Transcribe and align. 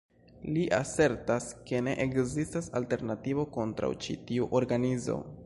Li 0.53 0.61
asertas, 0.77 1.49
ke 1.71 1.81
ne 1.89 1.93
ekzistas 2.07 2.71
alternativo 2.81 3.47
kontraŭ 3.59 3.93
ĉi 4.07 4.19
tiu 4.31 4.51
organizo. 4.63 5.25